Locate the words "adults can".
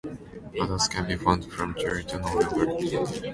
0.59-1.05